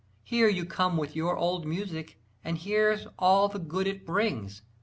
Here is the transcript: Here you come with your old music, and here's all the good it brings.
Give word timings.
Here 0.23 0.47
you 0.49 0.65
come 0.65 0.97
with 0.97 1.15
your 1.15 1.37
old 1.37 1.67
music, 1.67 2.19
and 2.43 2.57
here's 2.57 3.05
all 3.19 3.49
the 3.49 3.59
good 3.59 3.85
it 3.85 4.03
brings. 4.03 4.63